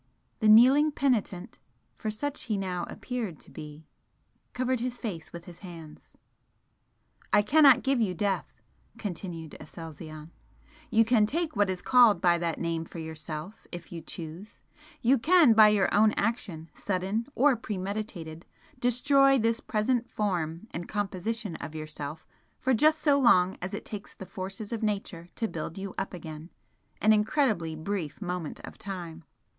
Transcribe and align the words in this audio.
The 0.39 0.49
kneeling 0.49 0.91
penitent 0.91 1.59
for 1.95 2.09
such 2.09 2.45
he 2.45 2.57
now 2.57 2.85
appeared 2.89 3.39
to 3.41 3.51
be 3.51 3.85
covered 4.51 4.79
his 4.79 4.97
face 4.97 5.31
with 5.31 5.45
his 5.45 5.59
hands. 5.59 6.09
"I 7.31 7.43
cannot 7.43 7.83
give 7.83 8.01
you 8.01 8.15
death," 8.15 8.59
continued 8.97 9.55
Aselzion 9.59 10.31
"You 10.89 11.05
can 11.05 11.27
take 11.27 11.55
what 11.55 11.69
is 11.69 11.83
called 11.83 12.19
by 12.19 12.39
that 12.39 12.59
name 12.59 12.83
for 12.83 12.97
yourself 12.97 13.67
if 13.71 13.91
you 13.91 14.01
choose 14.01 14.63
you 15.03 15.19
can 15.19 15.53
by 15.53 15.67
your 15.67 15.93
own 15.93 16.13
action, 16.13 16.71
sudden 16.73 17.27
or 17.35 17.55
premeditated, 17.55 18.43
destroy 18.79 19.37
this 19.37 19.59
present 19.59 20.09
form 20.09 20.65
and 20.71 20.89
composition 20.89 21.55
of 21.57 21.75
yourself 21.75 22.25
for 22.57 22.73
just 22.73 22.97
so 23.01 23.19
long 23.19 23.55
as 23.61 23.71
it 23.75 23.85
takes 23.85 24.15
the 24.15 24.25
forces 24.25 24.71
of 24.73 24.81
Nature 24.81 25.29
to 25.35 25.47
build 25.47 25.77
you 25.77 25.93
up 25.99 26.11
again 26.11 26.49
an 27.01 27.13
incredibly 27.13 27.75
brief 27.75 28.19
moment 28.19 28.59
of 28.61 28.79
time! 28.79 29.23